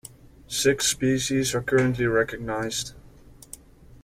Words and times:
Six 0.47 0.87
species 0.87 1.53
are 1.53 1.61
currently 1.61 2.07
recognized. 2.07 2.95